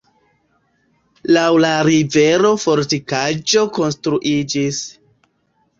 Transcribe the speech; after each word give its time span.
Laŭ 1.37 1.43
la 1.65 1.73
rivero 1.89 2.55
fortikaĵo 2.65 3.69
konstruiĝis. 3.79 4.83